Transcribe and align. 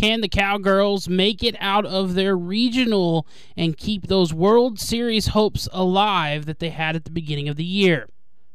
Can 0.00 0.22
the 0.22 0.28
Cowgirls 0.28 1.10
make 1.10 1.44
it 1.44 1.54
out 1.60 1.84
of 1.84 2.14
their 2.14 2.34
regional 2.34 3.26
and 3.54 3.76
keep 3.76 4.06
those 4.06 4.32
World 4.32 4.80
Series 4.80 5.26
hopes 5.26 5.68
alive 5.74 6.46
that 6.46 6.58
they 6.58 6.70
had 6.70 6.96
at 6.96 7.04
the 7.04 7.10
beginning 7.10 7.50
of 7.50 7.56
the 7.56 7.64
year? 7.64 8.08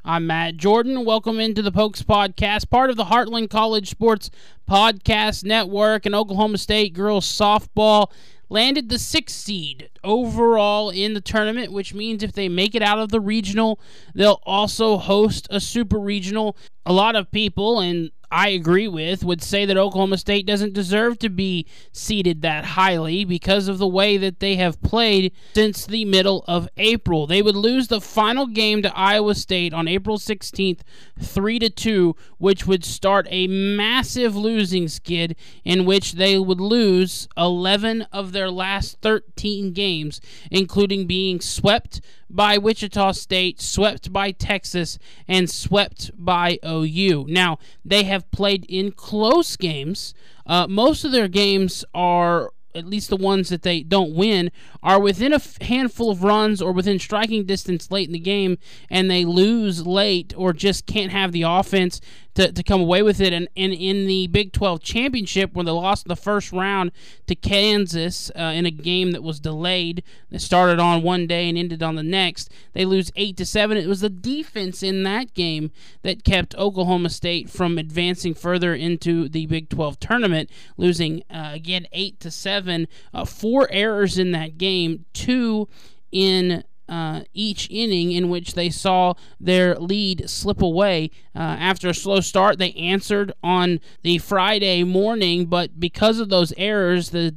I'm 0.03 0.25
Matt 0.25 0.57
Jordan. 0.57 1.05
Welcome 1.05 1.39
into 1.39 1.61
the 1.61 1.71
Pokes 1.71 2.01
Podcast, 2.01 2.71
part 2.71 2.89
of 2.89 2.95
the 2.95 3.05
Heartland 3.05 3.51
College 3.51 3.91
Sports 3.91 4.31
Podcast 4.67 5.43
Network 5.43 6.07
and 6.07 6.15
Oklahoma 6.15 6.57
State 6.57 6.95
girls 6.95 7.27
softball 7.27 8.11
landed 8.49 8.89
the 8.89 8.97
sixth 8.97 9.35
seed 9.35 9.89
overall 10.03 10.89
in 10.89 11.13
the 11.13 11.21
tournament, 11.21 11.71
which 11.71 11.93
means 11.93 12.23
if 12.23 12.33
they 12.33 12.49
make 12.49 12.73
it 12.73 12.81
out 12.81 12.97
of 12.97 13.09
the 13.09 13.19
regional, 13.19 13.79
they'll 14.15 14.41
also 14.47 14.97
host 14.97 15.47
a 15.51 15.59
super 15.59 15.99
regional. 15.99 16.57
A 16.87 16.93
lot 16.93 17.15
of 17.15 17.31
people, 17.31 17.79
and 17.79 18.09
I 18.31 18.49
agree 18.49 18.87
with 18.87 19.23
would 19.23 19.41
say 19.41 19.65
that 19.65 19.77
Oklahoma 19.77 20.17
State 20.17 20.45
doesn't 20.45 20.73
deserve 20.73 21.19
to 21.19 21.29
be 21.29 21.65
seeded 21.91 22.41
that 22.41 22.65
highly 22.65 23.25
because 23.25 23.67
of 23.67 23.77
the 23.77 23.87
way 23.87 24.17
that 24.17 24.39
they 24.39 24.55
have 24.55 24.81
played 24.81 25.31
since 25.53 25.85
the 25.85 26.05
middle 26.05 26.43
of 26.47 26.67
April. 26.77 27.27
They 27.27 27.41
would 27.41 27.55
lose 27.55 27.87
the 27.87 28.01
final 28.01 28.47
game 28.47 28.81
to 28.81 28.97
Iowa 28.97 29.35
State 29.35 29.73
on 29.73 29.87
April 29.87 30.17
16th, 30.17 30.81
3 31.19 31.59
to 31.59 31.69
2, 31.69 32.15
which 32.37 32.65
would 32.67 32.83
start 32.83 33.27
a 33.29 33.47
massive 33.47 34.35
losing 34.35 34.87
skid 34.87 35.35
in 35.63 35.85
which 35.85 36.13
they 36.13 36.37
would 36.37 36.61
lose 36.61 37.27
11 37.37 38.03
of 38.11 38.31
their 38.31 38.49
last 38.49 38.97
13 39.01 39.73
games, 39.73 40.21
including 40.51 41.07
being 41.07 41.39
swept 41.39 42.01
by 42.29 42.57
Wichita 42.57 43.11
State, 43.13 43.61
swept 43.61 44.11
by 44.11 44.31
Texas, 44.31 44.97
and 45.27 45.49
swept 45.49 46.11
by 46.15 46.59
OU. 46.65 47.25
Now, 47.29 47.59
they 47.83 48.03
have 48.03 48.29
played 48.31 48.65
in 48.65 48.91
close 48.91 49.55
games. 49.55 50.13
Uh, 50.45 50.67
most 50.67 51.03
of 51.03 51.11
their 51.11 51.27
games 51.27 51.85
are 51.93 52.51
at 52.75 52.85
least 52.85 53.09
the 53.09 53.17
ones 53.17 53.49
that 53.49 53.63
they 53.63 53.81
don't 53.81 54.13
win, 54.13 54.51
are 54.83 54.99
within 54.99 55.33
a 55.33 55.41
handful 55.61 56.09
of 56.11 56.23
runs 56.23 56.61
or 56.61 56.71
within 56.71 56.99
striking 56.99 57.45
distance 57.45 57.89
late 57.89 58.07
in 58.07 58.13
the 58.13 58.19
game, 58.19 58.57
and 58.89 59.09
they 59.09 59.25
lose 59.25 59.87
late 59.87 60.33
or 60.37 60.53
just 60.53 60.85
can't 60.85 61.11
have 61.11 61.31
the 61.31 61.43
offense 61.43 62.01
to, 62.35 62.51
to 62.51 62.63
come 62.63 62.81
away 62.81 63.01
with 63.01 63.19
it. 63.19 63.33
And, 63.33 63.47
and 63.57 63.73
in 63.73 64.05
the 64.05 64.27
Big 64.27 64.53
12 64.53 64.81
championship, 64.81 65.53
when 65.53 65.65
they 65.65 65.71
lost 65.71 66.07
the 66.07 66.15
first 66.15 66.51
round 66.51 66.91
to 67.27 67.35
Kansas 67.35 68.29
uh, 68.35 68.51
in 68.53 68.65
a 68.65 68.71
game 68.71 69.11
that 69.11 69.23
was 69.23 69.39
delayed, 69.39 70.03
that 70.29 70.41
started 70.41 70.79
on 70.79 71.01
one 71.01 71.27
day 71.27 71.49
and 71.49 71.57
ended 71.57 71.81
on 71.81 71.95
the 71.95 72.03
next, 72.03 72.51
they 72.73 72.85
lose 72.85 73.11
eight 73.15 73.37
to 73.37 73.45
seven. 73.45 73.77
It 73.77 73.87
was 73.87 74.01
the 74.01 74.09
defense 74.09 74.83
in 74.83 75.03
that 75.03 75.33
game 75.33 75.71
that 76.03 76.23
kept 76.23 76.55
Oklahoma 76.55 77.09
State 77.09 77.49
from 77.49 77.77
advancing 77.77 78.33
further 78.33 78.75
into 78.75 79.27
the 79.29 79.45
Big 79.45 79.69
12 79.69 79.99
tournament, 79.99 80.49
losing 80.77 81.23
uh, 81.29 81.51
again 81.53 81.87
eight 81.93 82.19
to 82.19 82.29
seven. 82.65 82.87
Uh, 83.13 83.25
four 83.25 83.67
errors 83.71 84.17
in 84.17 84.31
that 84.31 84.57
game, 84.57 85.05
two 85.13 85.67
in 86.11 86.63
uh, 86.87 87.21
each 87.33 87.69
inning 87.71 88.11
in 88.11 88.29
which 88.29 88.53
they 88.53 88.69
saw 88.69 89.13
their 89.39 89.75
lead 89.75 90.29
slip 90.29 90.61
away. 90.61 91.09
Uh, 91.35 91.39
after 91.39 91.89
a 91.89 91.93
slow 91.93 92.19
start, 92.19 92.57
they 92.57 92.73
answered 92.73 93.31
on 93.43 93.79
the 94.03 94.17
Friday 94.19 94.83
morning, 94.83 95.45
but 95.45 95.79
because 95.79 96.19
of 96.19 96.29
those 96.29 96.53
errors, 96.57 97.09
the 97.09 97.35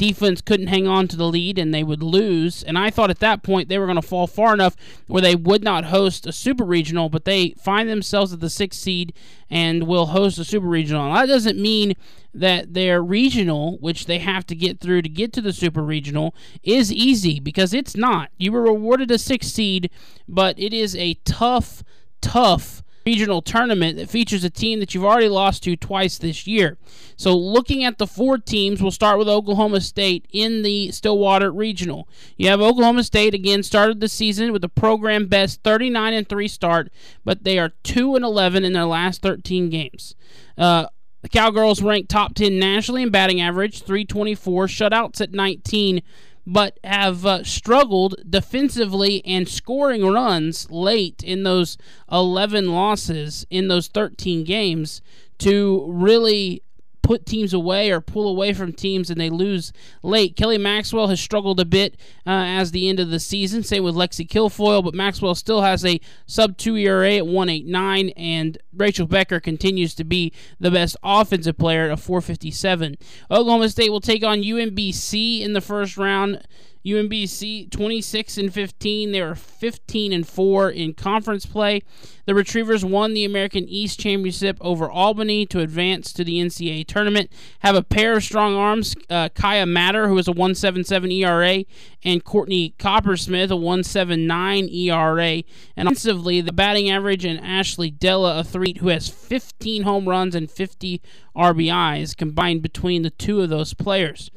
defense 0.00 0.40
couldn't 0.40 0.68
hang 0.68 0.88
on 0.88 1.06
to 1.08 1.16
the 1.16 1.28
lead 1.28 1.58
and 1.58 1.74
they 1.74 1.84
would 1.84 2.02
lose. 2.02 2.62
And 2.62 2.78
I 2.78 2.88
thought 2.88 3.10
at 3.10 3.18
that 3.18 3.42
point 3.42 3.68
they 3.68 3.78
were 3.78 3.84
going 3.84 4.00
to 4.00 4.02
fall 4.02 4.26
far 4.26 4.54
enough 4.54 4.74
where 5.06 5.20
they 5.20 5.34
would 5.34 5.62
not 5.62 5.84
host 5.84 6.26
a 6.26 6.32
super 6.32 6.64
regional, 6.64 7.10
but 7.10 7.26
they 7.26 7.50
find 7.62 7.86
themselves 7.86 8.32
at 8.32 8.40
the 8.40 8.48
sixth 8.48 8.80
seed 8.80 9.12
and 9.50 9.86
will 9.86 10.06
host 10.06 10.38
a 10.38 10.44
super 10.44 10.66
regional. 10.66 11.04
And 11.04 11.14
that 11.14 11.26
doesn't 11.26 11.60
mean 11.60 11.92
that 12.32 12.72
their 12.72 13.02
regional, 13.02 13.76
which 13.78 14.06
they 14.06 14.20
have 14.20 14.46
to 14.46 14.54
get 14.54 14.80
through 14.80 15.02
to 15.02 15.08
get 15.10 15.34
to 15.34 15.42
the 15.42 15.52
super 15.52 15.82
regional, 15.82 16.34
is 16.62 16.90
easy 16.90 17.38
because 17.38 17.74
it's 17.74 17.94
not. 17.94 18.30
You 18.38 18.52
were 18.52 18.62
rewarded 18.62 19.10
a 19.10 19.18
sixth 19.18 19.50
seed, 19.50 19.90
but 20.26 20.58
it 20.58 20.72
is 20.72 20.96
a 20.96 21.14
tough, 21.26 21.84
tough 22.22 22.82
regional 23.10 23.42
tournament 23.42 23.96
that 23.96 24.08
features 24.08 24.44
a 24.44 24.50
team 24.50 24.78
that 24.78 24.94
you've 24.94 25.04
already 25.04 25.28
lost 25.28 25.64
to 25.64 25.74
twice 25.74 26.16
this 26.16 26.46
year. 26.46 26.78
So, 27.16 27.36
looking 27.36 27.82
at 27.82 27.98
the 27.98 28.06
four 28.06 28.38
teams, 28.38 28.80
we'll 28.80 28.92
start 28.92 29.18
with 29.18 29.28
Oklahoma 29.28 29.80
State 29.80 30.26
in 30.32 30.62
the 30.62 30.92
Stillwater 30.92 31.50
Regional. 31.50 32.08
You 32.36 32.48
have 32.50 32.60
Oklahoma 32.60 33.02
State 33.02 33.34
again 33.34 33.64
started 33.64 33.98
the 33.98 34.08
season 34.08 34.52
with 34.52 34.62
a 34.62 34.68
program 34.68 35.26
best 35.26 35.64
39 35.64 36.14
and 36.14 36.28
3 36.28 36.46
start, 36.46 36.92
but 37.24 37.42
they 37.42 37.58
are 37.58 37.72
2 37.82 38.14
and 38.14 38.24
11 38.24 38.64
in 38.64 38.74
their 38.74 38.84
last 38.84 39.22
13 39.22 39.70
games. 39.70 40.14
Uh, 40.56 40.86
the 41.22 41.28
Cowgirls 41.28 41.82
ranked 41.82 42.10
top 42.10 42.34
10 42.34 42.60
nationally 42.60 43.02
in 43.02 43.10
batting 43.10 43.40
average, 43.40 43.82
324, 43.82 44.68
shutouts 44.68 45.20
at 45.20 45.32
19 45.32 46.00
but 46.46 46.78
have 46.82 47.24
uh, 47.26 47.44
struggled 47.44 48.16
defensively 48.28 49.24
and 49.24 49.48
scoring 49.48 50.06
runs 50.06 50.70
late 50.70 51.22
in 51.22 51.42
those 51.42 51.76
11 52.10 52.72
losses 52.72 53.46
in 53.50 53.68
those 53.68 53.88
13 53.88 54.44
games 54.44 55.02
to 55.38 55.86
really 55.88 56.62
put 57.10 57.26
teams 57.26 57.52
away 57.52 57.90
or 57.90 58.00
pull 58.00 58.28
away 58.28 58.52
from 58.52 58.72
teams 58.72 59.10
and 59.10 59.20
they 59.20 59.28
lose 59.28 59.72
late. 60.00 60.36
Kelly 60.36 60.58
Maxwell 60.58 61.08
has 61.08 61.20
struggled 61.20 61.58
a 61.58 61.64
bit 61.64 61.94
uh, 62.24 62.30
as 62.30 62.70
the 62.70 62.88
end 62.88 63.00
of 63.00 63.10
the 63.10 63.18
season. 63.18 63.64
Same 63.64 63.82
with 63.82 63.96
Lexi 63.96 64.28
Kilfoyle, 64.28 64.84
but 64.84 64.94
Maxwell 64.94 65.34
still 65.34 65.62
has 65.62 65.84
a 65.84 66.00
sub 66.26 66.56
2 66.56 66.76
ERA 66.76 67.14
at 67.16 67.26
189, 67.26 68.10
and 68.10 68.58
Rachel 68.72 69.08
Becker 69.08 69.40
continues 69.40 69.92
to 69.96 70.04
be 70.04 70.32
the 70.60 70.70
best 70.70 70.96
offensive 71.02 71.58
player 71.58 71.90
at 71.90 71.98
457. 71.98 72.96
Oklahoma 73.28 73.70
State 73.70 73.90
will 73.90 74.00
take 74.00 74.22
on 74.22 74.44
UMBC 74.44 75.40
in 75.40 75.52
the 75.52 75.60
first 75.60 75.96
round. 75.96 76.46
UMBC 76.84 77.70
26 77.70 78.38
and 78.38 78.52
15. 78.52 79.12
They 79.12 79.20
were 79.22 79.34
15 79.34 80.12
and 80.12 80.26
4 80.26 80.70
in 80.70 80.94
conference 80.94 81.46
play. 81.46 81.82
The 82.26 82.34
Retrievers 82.34 82.84
won 82.84 83.12
the 83.12 83.24
America 83.24 83.60
East 83.66 83.98
Championship 83.98 84.56
over 84.60 84.90
Albany 84.90 85.46
to 85.46 85.60
advance 85.60 86.12
to 86.12 86.24
the 86.24 86.38
NCAA 86.38 86.86
tournament. 86.86 87.30
Have 87.60 87.74
a 87.74 87.82
pair 87.82 88.16
of 88.16 88.22
strong 88.22 88.54
arms, 88.54 88.94
uh, 89.08 89.30
Kaya 89.34 89.66
Matter, 89.66 90.08
who 90.08 90.16
has 90.16 90.28
a 90.28 90.32
1.77 90.32 91.12
ERA, 91.12 91.64
and 92.04 92.24
Courtney 92.24 92.74
Coppersmith, 92.78 93.50
a 93.50 93.54
1.79 93.54 94.72
ERA. 94.72 95.42
And 95.76 95.88
offensively, 95.88 96.40
the 96.40 96.52
batting 96.52 96.88
average 96.88 97.24
and 97.24 97.40
Ashley 97.40 97.90
Della, 97.90 98.40
a 98.40 98.44
three, 98.44 98.76
who 98.78 98.88
has 98.88 99.08
15 99.08 99.82
home 99.82 100.08
runs 100.08 100.34
and 100.34 100.50
50 100.50 101.02
RBIs 101.36 102.16
combined 102.16 102.62
between 102.62 103.02
the 103.02 103.10
two 103.10 103.40
of 103.40 103.50
those 103.50 103.74
players. 103.74 104.30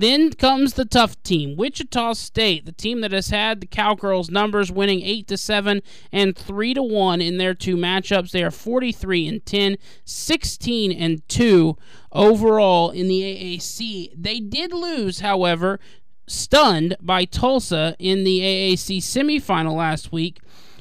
Then 0.00 0.32
comes 0.32 0.72
the 0.72 0.86
tough 0.86 1.22
team, 1.22 1.56
Wichita 1.56 2.14
State, 2.14 2.64
the 2.64 2.72
team 2.72 3.02
that 3.02 3.12
has 3.12 3.28
had 3.28 3.60
the 3.60 3.66
Cowgirls 3.66 4.30
numbers 4.30 4.72
winning 4.72 5.02
8 5.02 5.26
to 5.28 5.36
7 5.36 5.82
and 6.10 6.34
3 6.34 6.72
to 6.72 6.82
1 6.82 7.20
in 7.20 7.36
their 7.36 7.52
two 7.52 7.76
matchups. 7.76 8.30
They 8.30 8.42
are 8.42 8.50
43 8.50 9.28
and 9.28 9.44
10, 9.44 9.76
16 10.06 10.90
and 10.90 11.28
2 11.28 11.76
overall 12.12 12.88
in 12.88 13.08
the 13.08 13.20
AAC. 13.20 14.12
They 14.16 14.40
did 14.40 14.72
lose, 14.72 15.20
however, 15.20 15.78
stunned 16.26 16.96
by 17.02 17.26
Tulsa 17.26 17.94
in 17.98 18.24
the 18.24 18.40
AAC 18.40 19.02
semifinal 19.02 19.76
last 19.76 20.12
week 20.12 20.40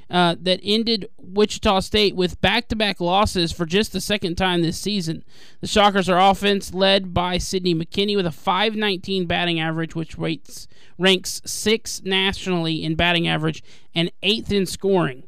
uh, 0.09 0.35
that 0.41 0.59
ended 0.63 1.09
Wichita 1.17 1.81
State 1.81 2.15
with 2.15 2.41
back 2.41 2.67
to 2.69 2.75
back 2.75 2.99
losses 2.99 3.51
for 3.51 3.65
just 3.65 3.93
the 3.93 4.01
second 4.01 4.35
time 4.35 4.61
this 4.61 4.79
season. 4.79 5.23
The 5.61 5.67
Shockers 5.67 6.09
are 6.09 6.19
offense 6.19 6.73
led 6.73 7.13
by 7.13 7.37
Sydney 7.37 7.75
McKinney 7.75 8.15
with 8.15 8.25
a 8.25 8.31
519 8.31 9.25
batting 9.25 9.59
average, 9.59 9.95
which 9.95 10.17
rates, 10.17 10.67
ranks 10.97 11.41
sixth 11.45 12.03
nationally 12.03 12.83
in 12.83 12.95
batting 12.95 13.27
average 13.27 13.63
and 13.93 14.11
eighth 14.23 14.51
in 14.51 14.65
scoring. 14.65 15.23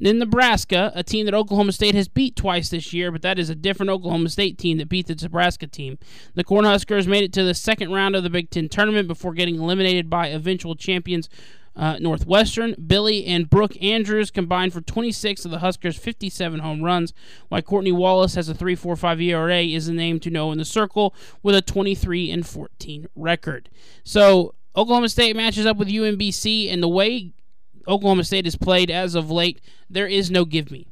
Then 0.00 0.18
Nebraska, 0.18 0.90
a 0.94 1.04
team 1.04 1.24
that 1.26 1.34
Oklahoma 1.34 1.72
State 1.72 1.94
has 1.94 2.08
beat 2.08 2.34
twice 2.34 2.68
this 2.68 2.92
year, 2.92 3.12
but 3.12 3.22
that 3.22 3.38
is 3.38 3.48
a 3.48 3.54
different 3.54 3.90
Oklahoma 3.90 4.28
State 4.28 4.58
team 4.58 4.78
that 4.78 4.88
beat 4.88 5.06
the 5.06 5.14
Nebraska 5.14 5.68
team. 5.68 5.98
The 6.34 6.44
Cornhuskers 6.44 7.06
made 7.06 7.22
it 7.22 7.32
to 7.34 7.44
the 7.44 7.54
second 7.54 7.92
round 7.92 8.16
of 8.16 8.24
the 8.24 8.30
Big 8.30 8.50
Ten 8.50 8.68
tournament 8.68 9.06
before 9.06 9.34
getting 9.34 9.54
eliminated 9.54 10.10
by 10.10 10.26
eventual 10.28 10.74
champions 10.74 11.28
uh, 11.76 11.98
Northwestern. 12.00 12.74
Billie 12.86 13.24
and 13.26 13.48
Brooke 13.48 13.80
Andrews 13.82 14.30
combined 14.30 14.72
for 14.72 14.80
26 14.80 15.44
of 15.44 15.50
the 15.50 15.58
Huskers' 15.58 15.96
57 15.96 16.60
home 16.60 16.82
runs, 16.82 17.12
while 17.48 17.62
Courtney 17.62 17.92
Wallace 17.92 18.34
has 18.34 18.48
a 18.48 18.54
3.45 18.54 19.22
ERA, 19.22 19.62
is 19.62 19.86
the 19.86 19.92
name 19.92 20.20
to 20.20 20.30
know 20.30 20.52
in 20.52 20.58
the 20.58 20.64
circle 20.64 21.14
with 21.42 21.54
a 21.54 21.62
23 21.62 22.30
and 22.30 22.46
14 22.46 23.06
record. 23.14 23.68
So 24.02 24.54
Oklahoma 24.76 25.08
State 25.08 25.36
matches 25.36 25.66
up 25.66 25.76
with 25.76 25.88
UMBC, 25.88 26.72
and 26.72 26.82
the 26.82 26.88
way 26.88 27.32
Oklahoma 27.86 28.24
State 28.24 28.44
has 28.44 28.56
played 28.56 28.90
as 28.90 29.14
of 29.14 29.30
late, 29.30 29.60
there 29.90 30.06
is 30.06 30.30
no 30.30 30.44
give 30.44 30.70
me. 30.70 30.86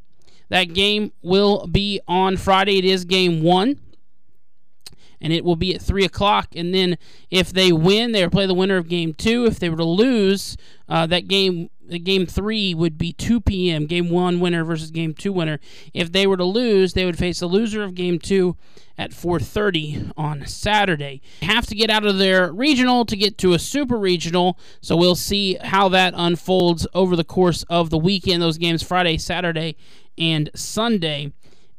That 0.49 0.75
game 0.75 1.13
will 1.23 1.67
be 1.67 2.01
on 2.07 2.37
Friday. 2.37 2.79
It 2.79 2.85
is 2.85 3.07
game 3.07 3.43
one 3.43 3.79
and 5.23 5.33
it 5.33 5.45
will 5.45 5.57
be 5.57 5.75
at 5.75 5.81
3 5.81 6.05
o'clock. 6.05 6.49
And 6.55 6.75
then 6.75 6.99
if 7.31 7.53
they 7.53 7.73
win, 7.73 8.13
they 8.13 8.23
will 8.23 8.31
play 8.31 8.47
the 8.47 8.55
winner 8.55 8.77
of 8.77 8.89
game 8.89 9.15
two. 9.15 9.47
If 9.47 9.59
they 9.59 9.71
were 9.71 9.77
to 9.77 9.85
lose, 9.85 10.57
uh, 10.89 11.07
that 11.07 11.29
game 11.29 11.71
game 12.05 12.27
three 12.27 12.75
would 12.75 12.97
be 12.97 13.13
2 13.13 13.41
p.m. 13.41 13.87
Game 13.87 14.11
one 14.11 14.41
winner 14.41 14.65
versus 14.65 14.91
game 14.91 15.15
two 15.15 15.33
winner. 15.33 15.61
If 15.93 16.13
they 16.13 16.27
were 16.27 16.37
to 16.37 16.45
lose, 16.45 16.95
they 16.95 17.05
would 17.05 17.19
face 17.19 17.41
the 17.41 17.47
loser 17.47 17.83
of 17.83 17.95
game 17.95 18.19
two 18.19 18.57
at 18.99 19.11
4:30 19.11 20.13
on 20.17 20.47
Saturday. 20.47 21.21
Have 21.43 21.67
to 21.67 21.75
get 21.75 21.91
out 21.91 22.07
of 22.07 22.19
their 22.19 22.53
regional 22.53 23.05
to 23.07 23.17
get 23.17 23.39
to 23.39 23.53
a 23.53 23.59
super 23.59 23.97
regional, 23.97 24.59
so 24.81 24.97
we'll 24.97 25.15
see 25.15 25.55
how 25.63 25.89
that 25.91 26.15
unfolds 26.17 26.87
over 26.95 27.17
the 27.17 27.25
course 27.25 27.63
of 27.65 27.91
the 27.91 27.99
weekend. 27.99 28.43
Those 28.43 28.59
games 28.59 28.83
Friday, 28.83 29.19
Saturday, 29.19 29.77
and 30.19 30.51
Sunday. 30.55 31.33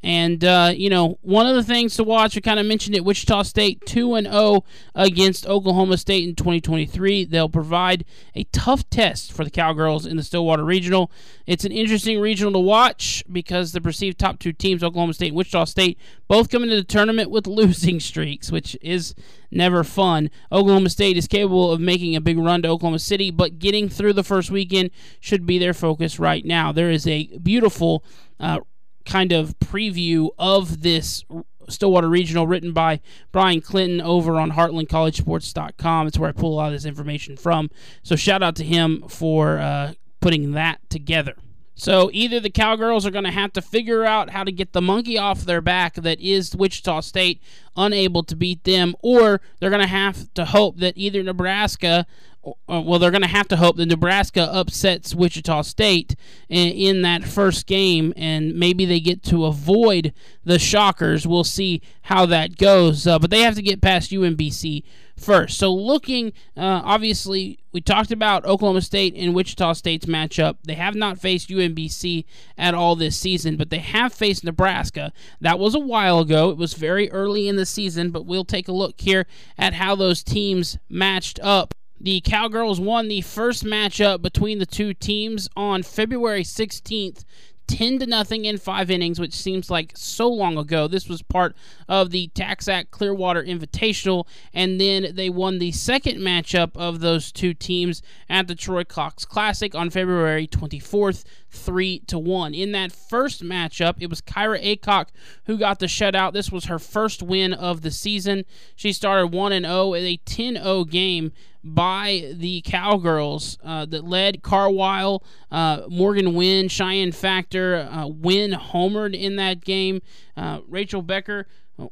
And 0.03 0.43
uh, 0.43 0.73
you 0.75 0.89
know, 0.89 1.17
one 1.21 1.47
of 1.47 1.55
the 1.55 1.63
things 1.63 1.95
to 1.95 2.03
watch, 2.03 2.35
we 2.35 2.41
kind 2.41 2.59
of 2.59 2.65
mentioned 2.65 2.95
it. 2.95 3.05
Wichita 3.05 3.43
State 3.43 3.85
two 3.85 4.15
and 4.15 4.27
zero 4.27 4.37
oh 4.37 4.63
against 4.93 5.47
Oklahoma 5.47 5.97
State 5.97 6.27
in 6.27 6.35
2023. 6.35 7.23
They'll 7.23 7.47
provide 7.47 8.03
a 8.35 8.43
tough 8.45 8.89
test 8.89 9.31
for 9.31 9.45
the 9.45 9.49
Cowgirls 9.49 10.05
in 10.05 10.17
the 10.17 10.23
Stillwater 10.23 10.65
Regional. 10.65 11.09
It's 11.47 11.63
an 11.63 11.71
interesting 11.71 12.19
regional 12.19 12.51
to 12.51 12.59
watch 12.59 13.23
because 13.31 13.71
the 13.71 13.79
perceived 13.79 14.19
top 14.19 14.39
two 14.39 14.51
teams, 14.51 14.83
Oklahoma 14.83 15.13
State 15.13 15.27
and 15.27 15.37
Wichita 15.37 15.65
State, 15.65 15.97
both 16.27 16.49
come 16.49 16.63
into 16.63 16.75
the 16.75 16.83
tournament 16.83 17.29
with 17.29 17.47
losing 17.53 18.01
streaks, 18.01 18.51
which 18.51 18.77
is 18.81 19.15
never 19.51 19.85
fun. 19.85 20.29
Oklahoma 20.51 20.89
State 20.89 21.15
is 21.15 21.27
capable 21.27 21.71
of 21.71 21.79
making 21.79 22.13
a 22.13 22.21
big 22.21 22.37
run 22.37 22.61
to 22.63 22.67
Oklahoma 22.67 22.99
City, 22.99 23.31
but 23.31 23.57
getting 23.57 23.87
through 23.87 24.13
the 24.13 24.23
first 24.23 24.51
weekend 24.51 24.89
should 25.21 25.45
be 25.45 25.57
their 25.57 25.73
focus 25.73 26.19
right 26.19 26.43
now. 26.43 26.73
There 26.73 26.91
is 26.91 27.07
a 27.07 27.37
beautiful. 27.37 28.03
Uh, 28.37 28.59
kind 29.05 29.31
of 29.31 29.57
preview 29.59 30.29
of 30.37 30.81
this 30.81 31.23
Stillwater 31.69 32.09
Regional 32.09 32.47
written 32.47 32.73
by 32.73 32.99
Brian 33.31 33.61
Clinton 33.61 34.01
over 34.01 34.39
on 34.39 34.51
heartlandcollegesports.com. 34.51 36.07
It's 36.07 36.17
where 36.17 36.29
I 36.29 36.33
pull 36.33 36.53
a 36.53 36.55
lot 36.55 36.67
of 36.67 36.73
this 36.73 36.85
information 36.85 37.37
from. 37.37 37.69
So 38.03 38.15
shout 38.15 38.43
out 38.43 38.55
to 38.57 38.63
him 38.63 39.03
for 39.07 39.57
uh, 39.59 39.93
putting 40.19 40.51
that 40.51 40.79
together. 40.89 41.35
So 41.75 42.11
either 42.13 42.39
the 42.39 42.51
Cowgirls 42.51 43.05
are 43.05 43.11
going 43.11 43.23
to 43.23 43.31
have 43.31 43.51
to 43.53 43.61
figure 43.61 44.05
out 44.05 44.29
how 44.29 44.43
to 44.43 44.51
get 44.51 44.73
the 44.73 44.81
monkey 44.81 45.17
off 45.17 45.41
their 45.41 45.61
back 45.61 45.95
that 45.95 46.19
is 46.19 46.55
Wichita 46.55 47.01
State, 47.01 47.41
unable 47.75 48.23
to 48.23 48.35
beat 48.35 48.63
them, 48.63 48.95
or 49.01 49.41
they're 49.59 49.69
going 49.69 49.81
to 49.81 49.87
have 49.87 50.33
to 50.33 50.45
hope 50.45 50.77
that 50.77 50.97
either 50.97 51.23
Nebraska 51.23 52.05
uh, 52.45 52.81
well, 52.81 52.99
they're 52.99 53.11
going 53.11 53.21
to 53.21 53.27
have 53.27 53.47
to 53.47 53.55
hope 53.55 53.77
that 53.77 53.85
Nebraska 53.85 54.41
upsets 54.41 55.15
Wichita 55.15 55.61
State 55.61 56.15
in, 56.49 56.69
in, 56.69 57.01
that 57.03 57.23
first 57.23 57.67
game, 57.67 58.13
and 58.17 58.53
maybe 58.55 58.83
they 58.85 58.99
get 58.99 59.23
to 59.23 59.45
avoid 59.45 60.13
the 60.43 60.59
Shockers. 60.59 61.25
We'll 61.25 61.45
see 61.45 61.81
how 62.03 62.25
that 62.25 62.57
goes, 62.57 63.07
uh, 63.07 63.17
but 63.17 63.29
they 63.29 63.41
have 63.41 63.55
to 63.55 63.61
get 63.61 63.81
past 63.81 64.11
UMBC 64.11 64.83
first. 65.15 65.57
So, 65.57 65.73
looking, 65.73 66.33
uh, 66.57 66.81
obviously, 66.83 67.59
we 67.71 67.79
talked 67.79 68.11
about 68.11 68.45
Oklahoma 68.45 68.81
State 68.81 69.15
and 69.15 69.33
Wichita 69.33 69.73
State's 69.73 70.05
matchup. 70.05 70.57
They 70.63 70.75
have 70.75 70.95
not 70.95 71.19
faced 71.19 71.49
UMBC 71.49 72.25
at 72.57 72.73
all 72.73 72.95
this 72.95 73.17
season, 73.17 73.55
but 73.55 73.69
they 73.69 73.79
have 73.79 74.13
faced 74.13 74.43
Nebraska. 74.43 75.13
That 75.39 75.59
was 75.59 75.75
a 75.75 75.79
while 75.79 76.19
ago. 76.19 76.49
It 76.49 76.57
was 76.57 76.73
very 76.73 77.09
early 77.11 77.47
in 77.47 77.55
the 77.55 77.62
season, 77.65 78.11
but 78.11 78.25
we'll 78.25 78.45
take 78.45 78.67
a 78.67 78.73
look 78.73 78.99
here 78.99 79.25
at 79.57 79.73
how 79.73 79.95
those 79.95 80.23
teams 80.23 80.77
matched 80.89 81.39
up 81.41 81.73
the 82.03 82.19
Cowgirls 82.19 82.81
won 82.81 83.07
the 83.07 83.21
first 83.21 83.63
matchup 83.63 84.21
between 84.21 84.59
the 84.59 84.65
two 84.65 84.93
teams 84.93 85.47
on 85.55 85.83
February 85.83 86.43
16th, 86.43 87.23
10 87.67 87.99
to 87.99 88.05
nothing 88.05 88.43
in 88.43 88.57
5 88.57 88.91
innings, 88.91 89.21
which 89.21 89.33
seems 89.33 89.71
like 89.71 89.93
so 89.95 90.27
long 90.27 90.57
ago. 90.57 90.89
This 90.89 91.07
was 91.07 91.21
part 91.21 91.55
of 91.87 92.09
the 92.09 92.29
TaxAct 92.35 92.91
Clearwater 92.91 93.41
Invitational 93.41 94.27
and 94.53 94.81
then 94.81 95.15
they 95.15 95.29
won 95.29 95.59
the 95.59 95.71
second 95.71 96.17
matchup 96.17 96.75
of 96.75 96.99
those 96.99 97.31
two 97.31 97.53
teams 97.53 98.01
at 98.27 98.47
the 98.47 98.55
Troy 98.55 98.83
Cox 98.83 99.23
Classic 99.23 99.73
on 99.73 99.89
February 99.89 100.45
24th, 100.45 101.23
3 101.53 101.99
to 102.07 102.19
1. 102.19 102.53
In 102.53 102.71
that 102.71 102.91
first 102.91 103.43
matchup, 103.43 103.95
it 103.99 104.09
was 104.09 104.21
Kyra 104.21 104.61
Aycock 104.63 105.07
who 105.45 105.57
got 105.57 105.79
the 105.79 105.85
shutout. 105.85 106.33
This 106.33 106.51
was 106.51 106.65
her 106.65 106.79
first 106.79 107.21
win 107.21 107.53
of 107.53 107.81
the 107.81 107.91
season. 107.91 108.45
She 108.75 108.91
started 108.91 109.27
1 109.27 109.51
and 109.53 109.65
0 109.65 109.93
in 109.93 110.05
a 110.05 110.17
10-0 110.17 110.89
game 110.89 111.31
by 111.63 112.33
the 112.33 112.61
Cowgirls 112.61 113.57
uh, 113.63 113.85
that 113.85 114.03
led 114.03 114.43
Carwile, 114.43 115.23
uh, 115.49 115.83
Morgan 115.87 116.33
Wynne, 116.33 116.67
Chyenne 116.67 117.13
Factor, 117.13 117.87
uh, 117.89 118.07
Wynne 118.07 118.51
homered 118.51 119.17
in 119.17 119.37
that 119.37 119.63
game. 119.63 120.01
Uh, 120.35 120.59
Rachel 120.67 121.01
Becker 121.01 121.47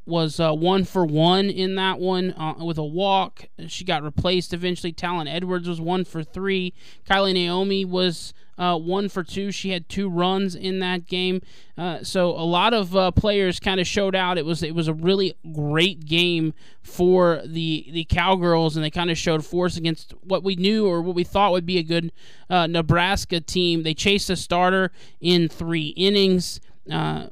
was 0.05 0.39
uh, 0.39 0.53
one 0.53 0.83
for 0.83 1.05
one 1.05 1.49
in 1.49 1.75
that 1.75 1.99
one 1.99 2.33
uh, 2.33 2.55
with 2.63 2.77
a 2.77 2.83
walk. 2.83 3.47
She 3.67 3.83
got 3.83 4.03
replaced 4.03 4.53
eventually. 4.53 4.91
Talon 4.93 5.27
Edwards 5.27 5.67
was 5.67 5.81
one 5.81 6.05
for 6.05 6.23
three. 6.23 6.73
Kylie 7.09 7.33
Naomi 7.33 7.83
was 7.83 8.33
uh, 8.59 8.77
one 8.77 9.09
for 9.09 9.23
two. 9.23 9.51
She 9.51 9.71
had 9.71 9.89
two 9.89 10.07
runs 10.07 10.53
in 10.53 10.79
that 10.79 11.07
game. 11.07 11.41
Uh, 11.77 12.03
so 12.03 12.29
a 12.29 12.45
lot 12.45 12.75
of 12.75 12.95
uh, 12.95 13.09
players 13.09 13.59
kind 13.59 13.79
of 13.79 13.87
showed 13.87 14.15
out. 14.15 14.37
It 14.37 14.45
was 14.45 14.61
it 14.61 14.75
was 14.75 14.87
a 14.87 14.93
really 14.93 15.33
great 15.51 16.05
game 16.05 16.53
for 16.83 17.41
the 17.43 17.87
the 17.91 18.03
Cowgirls, 18.05 18.75
and 18.75 18.85
they 18.85 18.91
kind 18.91 19.09
of 19.09 19.17
showed 19.17 19.43
force 19.43 19.77
against 19.77 20.13
what 20.21 20.43
we 20.43 20.55
knew 20.55 20.87
or 20.87 21.01
what 21.01 21.15
we 21.15 21.23
thought 21.23 21.53
would 21.53 21.65
be 21.65 21.79
a 21.79 21.83
good 21.83 22.11
uh, 22.51 22.67
Nebraska 22.67 23.41
team. 23.41 23.81
They 23.81 23.95
chased 23.95 24.29
a 24.29 24.35
starter 24.35 24.91
in 25.19 25.49
three 25.49 25.87
innings, 25.87 26.59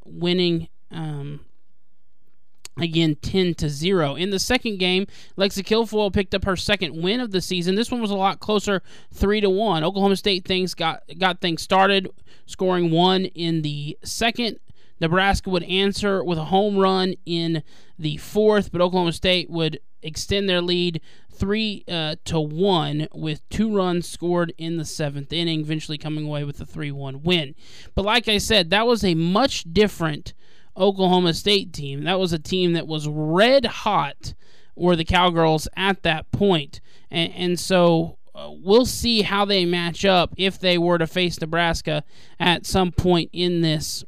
winning. 0.06 0.68
Um, 0.92 1.42
again 2.81 3.16
10 3.16 3.56
to 3.56 3.70
0 3.70 4.16
in 4.16 4.30
the 4.30 4.40
second 4.40 4.78
game 4.78 5.06
lexi 5.38 5.64
kilfoyle 5.64 6.12
picked 6.12 6.34
up 6.34 6.46
her 6.46 6.56
second 6.56 7.02
win 7.02 7.20
of 7.20 7.31
the 7.31 7.42
season. 7.42 7.76
This 7.76 7.92
one 7.92 8.02
was 8.02 8.12
a 8.12 8.16
lot 8.16 8.40
closer 8.40 8.81
3 9.14 9.42
to 9.42 9.50
1 9.50 9.84
oklahoma 9.84 10.16
state 10.16 10.46
things 10.46 10.74
got 10.74 11.04
got 11.18 11.42
things 11.42 11.62
started 11.62 12.10
scoring 12.46 12.92
one 12.92 13.26
in 13.26 13.62
the 13.62 13.98
second. 14.04 14.60
Nebraska 15.02 15.50
would 15.50 15.64
answer 15.64 16.24
with 16.24 16.38
a 16.38 16.46
home 16.46 16.78
run 16.78 17.14
in 17.26 17.64
the 17.98 18.18
fourth 18.18 18.72
but 18.72 18.81
oklahoma 18.81 19.14
state 19.14 19.50
would 19.50 19.80
extend 20.02 20.48
their 20.48 20.62
lead 20.62 21.02
three 21.31 21.84
uh, 21.88 22.16
to 22.26 22.40
one 22.40 23.08
with 23.14 23.48
two 23.50 23.74
runs 23.74 24.08
scored 24.08 24.54
in 24.58 24.78
the 24.78 24.86
seventh 24.86 25.31
inning 25.31 25.62
eventually 25.62 25.98
coming 25.98 26.26
away 26.26 26.44
with 26.44 26.60
a 26.60 26.66
3-1 26.66 27.22
win. 27.24 27.56
But 27.96 28.06
like 28.06 28.28
i 28.28 28.38
said 28.38 28.70
that 28.70 28.86
was 28.86 29.04
a 29.04 29.16
much 29.16 29.64
different 29.72 30.34
Oklahoma 30.77 31.33
State 31.33 31.74
team. 31.74 32.04
That 32.04 32.19
was 32.19 32.33
a 32.33 32.39
team 32.39 32.74
that 32.74 32.88
was 32.88 33.07
red 33.07 33.66
hot, 33.66 34.33
were 34.75 34.95
the 34.95 35.06
Cowgirls 35.06 35.68
at 35.75 36.04
that 36.04 36.31
point. 36.31 36.81
And, 37.12 37.33
and 37.33 37.60
so 37.60 38.18
uh, 38.36 38.51
we'll 38.51 38.86
see 38.86 39.21
how 39.21 39.45
they 39.45 39.66
match 39.66 40.06
up 40.06 40.33
if 40.38 40.60
they 40.60 40.77
were 40.77 40.98
to 40.98 41.07
face 41.07 41.39
Nebraska 41.42 42.04
at 42.39 42.66
some 42.66 42.92
point 42.92 43.30
in 43.33 43.62
this 43.62 44.04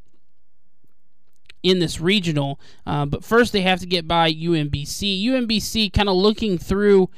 in 1.64 1.80
this 1.80 2.00
regional. 2.02 2.60
Uh, 2.86 3.06
but 3.06 3.24
first, 3.24 3.54
they 3.54 3.62
have 3.62 3.80
to 3.80 3.86
get 3.86 4.08
by 4.08 4.32
UMBC. 4.34 5.24
UMBC, 5.26 5.94
kind 5.94 6.10
of 6.10 6.16
looking 6.16 6.58
through 6.58 7.10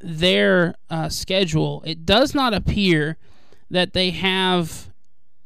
their 0.00 0.74
uh, 0.88 1.08
schedule, 1.08 1.82
it 1.84 2.06
does 2.06 2.34
not 2.34 2.54
appear 2.54 3.18
that 3.70 3.92
they 3.92 4.10
have 4.10 4.89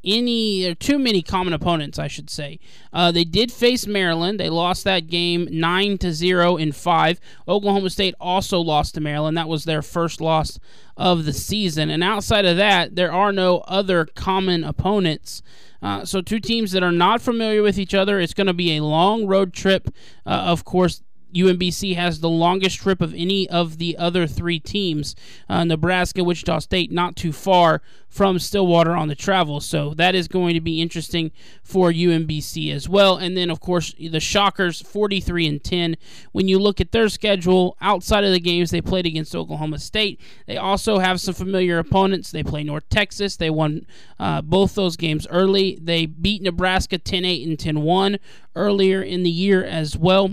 any 0.04 0.66
or 0.66 0.74
too 0.74 0.98
many 0.98 1.22
common 1.22 1.52
opponents, 1.52 1.98
I 1.98 2.08
should 2.08 2.30
say. 2.30 2.58
Uh, 2.92 3.10
they 3.12 3.24
did 3.24 3.50
face 3.50 3.86
Maryland. 3.86 4.38
They 4.38 4.50
lost 4.50 4.84
that 4.84 5.08
game 5.08 5.48
nine 5.50 5.98
to 5.98 6.12
zero 6.12 6.56
in 6.56 6.72
five. 6.72 7.20
Oklahoma 7.48 7.90
State 7.90 8.14
also 8.20 8.60
lost 8.60 8.94
to 8.94 9.00
Maryland. 9.00 9.36
That 9.36 9.48
was 9.48 9.64
their 9.64 9.82
first 9.82 10.20
loss 10.20 10.58
of 10.96 11.24
the 11.24 11.32
season. 11.32 11.90
And 11.90 12.02
outside 12.02 12.44
of 12.44 12.56
that, 12.56 12.94
there 12.94 13.12
are 13.12 13.32
no 13.32 13.58
other 13.60 14.04
common 14.04 14.64
opponents. 14.64 15.42
Uh, 15.82 16.04
so 16.04 16.20
two 16.22 16.40
teams 16.40 16.72
that 16.72 16.82
are 16.82 16.92
not 16.92 17.20
familiar 17.20 17.62
with 17.62 17.78
each 17.78 17.94
other. 17.94 18.18
It's 18.18 18.34
going 18.34 18.46
to 18.46 18.54
be 18.54 18.76
a 18.76 18.82
long 18.82 19.26
road 19.26 19.52
trip. 19.52 19.88
Uh, 20.24 20.30
of 20.30 20.64
course, 20.64 21.02
UMBC 21.34 21.96
has 21.96 22.20
the 22.20 22.28
longest 22.28 22.78
trip 22.78 23.00
of 23.00 23.14
any 23.14 23.48
of 23.48 23.78
the 23.78 23.96
other 23.98 24.26
three 24.26 24.60
teams. 24.60 25.14
Uh, 25.48 25.64
Nebraska, 25.64 26.22
Wichita 26.22 26.60
State, 26.60 26.92
not 26.92 27.16
too 27.16 27.32
far 27.32 27.82
from 28.14 28.38
Stillwater 28.38 28.92
on 28.92 29.08
the 29.08 29.16
travel. 29.16 29.58
So 29.58 29.92
that 29.94 30.14
is 30.14 30.28
going 30.28 30.54
to 30.54 30.60
be 30.60 30.80
interesting 30.80 31.32
for 31.64 31.90
UMBC 31.90 32.72
as 32.72 32.88
well. 32.88 33.16
And 33.16 33.36
then, 33.36 33.50
of 33.50 33.58
course, 33.58 33.92
the 33.98 34.20
Shockers, 34.20 34.80
43 34.80 35.48
and 35.48 35.64
10. 35.64 35.96
When 36.30 36.46
you 36.46 36.60
look 36.60 36.80
at 36.80 36.92
their 36.92 37.08
schedule 37.08 37.76
outside 37.80 38.22
of 38.22 38.30
the 38.30 38.38
games 38.38 38.70
they 38.70 38.80
played 38.80 39.04
against 39.04 39.34
Oklahoma 39.34 39.80
State, 39.80 40.20
they 40.46 40.56
also 40.56 41.00
have 41.00 41.20
some 41.20 41.34
familiar 41.34 41.80
opponents. 41.80 42.30
They 42.30 42.44
play 42.44 42.62
North 42.62 42.88
Texas. 42.88 43.36
They 43.36 43.50
won 43.50 43.84
uh, 44.20 44.42
both 44.42 44.76
those 44.76 44.96
games 44.96 45.26
early. 45.28 45.76
They 45.82 46.06
beat 46.06 46.40
Nebraska 46.40 46.98
10 46.98 47.24
8 47.24 47.48
and 47.48 47.58
10 47.58 47.82
1 47.82 48.18
earlier 48.54 49.02
in 49.02 49.24
the 49.24 49.30
year 49.30 49.64
as 49.64 49.96
well. 49.96 50.32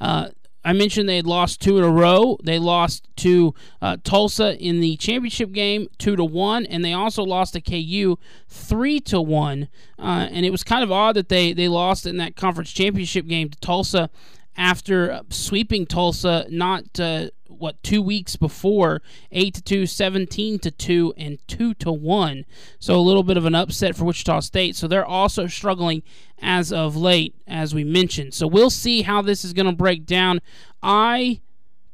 Uh, 0.00 0.28
I 0.66 0.72
mentioned 0.72 1.08
they 1.08 1.16
had 1.16 1.28
lost 1.28 1.60
two 1.60 1.78
in 1.78 1.84
a 1.84 1.90
row. 1.90 2.38
They 2.42 2.58
lost 2.58 3.06
to 3.18 3.54
uh, 3.80 3.98
Tulsa 4.02 4.58
in 4.58 4.80
the 4.80 4.96
championship 4.96 5.52
game, 5.52 5.86
two 5.96 6.16
to 6.16 6.24
one, 6.24 6.66
and 6.66 6.84
they 6.84 6.92
also 6.92 7.22
lost 7.22 7.52
to 7.52 7.60
KU, 7.60 8.18
three 8.48 8.98
to 9.02 9.20
one. 9.20 9.68
Uh, 9.96 10.26
and 10.28 10.44
it 10.44 10.50
was 10.50 10.64
kind 10.64 10.82
of 10.82 10.90
odd 10.90 11.14
that 11.14 11.28
they 11.28 11.52
they 11.52 11.68
lost 11.68 12.04
in 12.04 12.16
that 12.16 12.34
conference 12.34 12.72
championship 12.72 13.28
game 13.28 13.48
to 13.48 13.58
Tulsa 13.60 14.10
after 14.56 15.20
sweeping 15.30 15.86
Tulsa 15.86 16.46
not 16.50 16.98
uh, 16.98 17.28
what 17.58 17.82
two 17.82 18.02
weeks 18.02 18.36
before 18.36 19.02
8 19.32 19.54
to 19.54 19.62
2 19.62 19.86
17 19.86 20.58
to 20.60 20.70
2 20.70 21.14
and 21.16 21.38
2 21.48 21.74
to 21.74 21.92
1 21.92 22.44
so 22.78 22.94
a 22.94 23.00
little 23.00 23.22
bit 23.22 23.36
of 23.36 23.44
an 23.44 23.54
upset 23.54 23.96
for 23.96 24.04
wichita 24.04 24.40
state. 24.40 24.76
So 24.76 24.88
they're 24.88 25.04
also 25.04 25.46
struggling 25.46 26.02
as 26.40 26.72
of 26.72 26.96
late 26.96 27.34
as 27.46 27.74
we 27.74 27.84
mentioned. 27.84 28.34
So 28.34 28.46
we'll 28.46 28.70
see 28.70 29.02
how 29.02 29.22
this 29.22 29.44
is 29.44 29.52
going 29.52 29.66
to 29.66 29.72
break 29.72 30.06
down. 30.06 30.40
I 30.82 31.40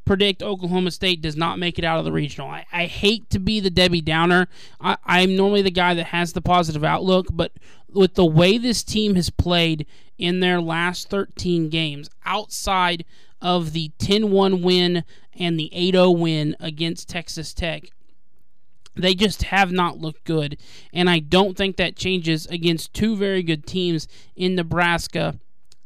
predict 0.04 0.42
Oklahoma 0.42 0.90
State 0.90 1.23
does 1.23 1.37
not 1.37 1.59
make 1.59 1.78
it 1.78 1.85
out 1.85 1.99
of 1.99 2.04
the 2.04 2.12
regional. 2.12 2.49
I, 2.49 2.66
I 2.73 2.87
hate 2.87 3.30
to 3.30 3.38
be 3.38 3.61
the 3.61 3.71
Debbie 3.71 4.00
Downer. 4.00 4.49
I, 4.80 4.97
I'm 5.04 5.37
normally 5.37 5.62
the 5.62 5.71
guy 5.71 5.94
that 5.94 6.06
has 6.06 6.32
the 6.32 6.42
positive 6.42 6.85
outlook, 6.85 7.26
but 7.30 7.52
with 7.88 8.14
the 8.14 8.25
way 8.25 8.59
this 8.59 8.82
team 8.82 9.14
has 9.14 9.30
played 9.30 9.87
in 10.18 10.40
their 10.40 10.61
last 10.61 11.09
13 11.09 11.68
games, 11.68 12.11
outside 12.25 13.04
of 13.40 13.73
the 13.73 13.90
10 13.99 14.30
1 14.30 14.62
win 14.62 15.04
and 15.35 15.59
the 15.59 15.71
8 15.73 15.94
0 15.94 16.11
win 16.11 16.56
against 16.61 17.09
Texas 17.09 17.54
Tech, 17.54 17.85
they 18.94 19.14
just 19.14 19.44
have 19.44 19.73
not 19.73 19.99
looked 19.99 20.25
good. 20.25 20.59
And 20.92 21.09
I 21.09 21.18
don't 21.18 21.56
think 21.56 21.76
that 21.76 21.97
changes 21.97 22.47
against 22.47 22.92
two 22.92 23.16
very 23.16 23.42
good 23.42 23.66
teams 23.66 24.06
in 24.37 24.54
Nebraska 24.54 25.38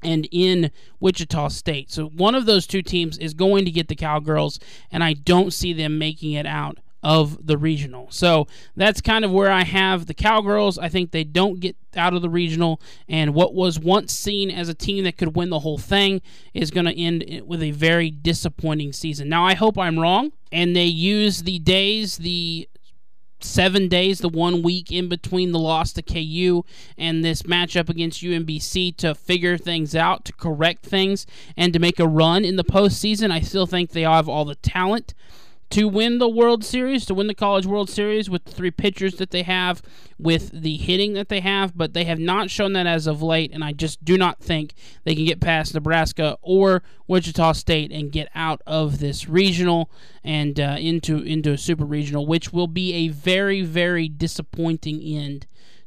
and 0.06 0.28
in 0.30 0.70
Wichita 1.00 1.48
State. 1.48 1.90
So 1.90 2.06
one 2.06 2.34
of 2.34 2.46
those 2.46 2.66
two 2.66 2.82
teams 2.82 3.18
is 3.18 3.34
going 3.34 3.64
to 3.64 3.70
get 3.70 3.88
the 3.88 3.96
Cowgirls, 3.96 4.58
and 4.90 5.02
I 5.04 5.12
don't 5.12 5.52
see 5.52 5.72
them 5.72 5.98
making 5.98 6.32
it 6.32 6.46
out 6.46 6.78
of 7.02 7.46
the 7.46 7.58
regional. 7.58 8.08
So 8.10 8.46
that's 8.74 9.00
kind 9.00 9.24
of 9.24 9.30
where 9.30 9.50
I 9.50 9.62
have 9.62 10.06
the 10.06 10.14
Cowgirls. 10.14 10.78
I 10.78 10.88
think 10.88 11.10
they 11.10 11.22
don't 11.22 11.60
get 11.60 11.76
out 11.94 12.14
of 12.14 12.22
the 12.22 12.30
regional, 12.30 12.80
and 13.08 13.34
what 13.34 13.54
was 13.54 13.78
once 13.78 14.12
seen 14.12 14.50
as 14.50 14.68
a 14.68 14.74
team 14.74 15.04
that 15.04 15.16
could 15.16 15.36
win 15.36 15.50
the 15.50 15.60
whole 15.60 15.78
thing 15.78 16.20
is 16.54 16.70
going 16.70 16.86
to 16.86 16.98
end 16.98 17.42
with 17.46 17.62
a 17.62 17.70
very 17.72 18.10
disappointing 18.10 18.92
season. 18.92 19.28
Now, 19.28 19.44
I 19.44 19.54
hope 19.54 19.78
I'm 19.78 19.98
wrong, 19.98 20.32
and 20.50 20.74
they 20.74 20.86
use 20.86 21.42
the 21.42 21.58
days, 21.58 22.16
the 22.18 22.68
seven 23.40 23.88
days, 23.88 24.18
the 24.18 24.28
one 24.28 24.62
week 24.62 24.90
in 24.90 25.08
between 25.08 25.52
the 25.52 25.58
loss 25.58 25.92
to 25.92 26.02
KU 26.02 26.64
and 26.96 27.24
this 27.24 27.42
matchup 27.42 27.88
against 27.88 28.22
UMBC 28.22 28.96
to 28.96 29.14
figure 29.14 29.58
things 29.58 29.94
out, 29.94 30.24
to 30.24 30.32
correct 30.32 30.84
things, 30.84 31.26
and 31.56 31.72
to 31.72 31.78
make 31.78 32.00
a 32.00 32.06
run 32.06 32.44
in 32.44 32.56
the 32.56 32.64
postseason. 32.64 33.30
I 33.30 33.40
still 33.40 33.66
think 33.66 33.90
they 33.90 34.02
have 34.02 34.28
all 34.28 34.44
the 34.44 34.54
talent 34.56 35.14
to 35.70 35.88
win 35.88 36.18
the 36.18 36.28
World 36.28 36.64
Series, 36.64 37.04
to 37.06 37.14
win 37.14 37.26
the 37.26 37.34
College 37.34 37.66
World 37.66 37.90
Series 37.90 38.30
with 38.30 38.44
the 38.44 38.52
three 38.52 38.70
pitchers 38.70 39.16
that 39.16 39.30
they 39.30 39.42
have, 39.42 39.82
with 40.18 40.50
the 40.62 40.76
hitting 40.76 41.14
that 41.14 41.28
they 41.28 41.40
have, 41.40 41.76
but 41.76 41.92
they 41.92 42.04
have 42.04 42.18
not 42.18 42.50
shown 42.50 42.72
that 42.74 42.86
as 42.86 43.06
of 43.06 43.22
late, 43.22 43.52
and 43.52 43.64
I 43.64 43.72
just 43.72 44.04
do 44.04 44.16
not 44.16 44.40
think 44.40 44.74
they 45.04 45.14
can 45.14 45.24
get 45.24 45.40
past 45.40 45.74
Nebraska 45.74 46.38
or 46.40 46.82
Wichita 47.08 47.52
State 47.52 47.90
and 47.90 48.12
get 48.12 48.28
out 48.34 48.62
of 48.66 49.00
this 49.00 49.28
regional 49.28 49.90
and 50.22 50.58
uh, 50.60 50.76
into 50.78 51.18
into 51.18 51.52
a 51.52 51.58
super 51.58 51.84
regional, 51.84 52.26
which 52.26 52.52
will 52.52 52.68
be 52.68 52.92
a 52.94 53.08
very 53.08 53.62
very 53.62 54.08
disappointing 54.08 55.00
end 55.02 55.46